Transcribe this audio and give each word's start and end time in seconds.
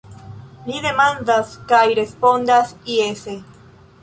Li 0.69 0.79
demandas– 0.85 1.51
kaj 1.73 1.83
respondas 2.01 2.73
jese. 2.97 3.39